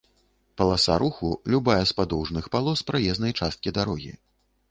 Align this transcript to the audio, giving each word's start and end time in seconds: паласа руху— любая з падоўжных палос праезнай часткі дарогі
паласа 0.59 0.95
руху— 1.03 1.29
любая 1.55 1.83
з 1.91 1.93
падоўжных 1.99 2.49
палос 2.55 2.83
праезнай 2.89 3.35
часткі 3.43 3.77
дарогі 3.79 4.11